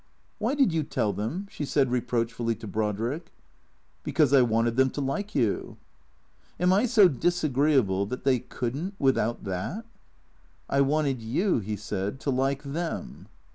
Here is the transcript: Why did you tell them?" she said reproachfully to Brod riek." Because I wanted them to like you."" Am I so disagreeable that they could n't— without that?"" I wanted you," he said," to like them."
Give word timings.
Why 0.39 0.55
did 0.55 0.71
you 0.73 0.81
tell 0.81 1.13
them?" 1.13 1.45
she 1.51 1.63
said 1.63 1.91
reproachfully 1.91 2.55
to 2.55 2.65
Brod 2.65 2.97
riek." 2.97 3.27
Because 4.03 4.33
I 4.33 4.41
wanted 4.41 4.75
them 4.75 4.89
to 4.89 4.99
like 4.99 5.35
you."" 5.35 5.77
Am 6.59 6.73
I 6.73 6.87
so 6.87 7.07
disagreeable 7.07 8.07
that 8.07 8.23
they 8.23 8.39
could 8.39 8.75
n't— 8.75 8.95
without 8.97 9.43
that?"" 9.43 9.85
I 10.77 10.81
wanted 10.81 11.21
you," 11.21 11.59
he 11.59 11.75
said," 11.75 12.19
to 12.21 12.31
like 12.31 12.63
them." 12.63 13.27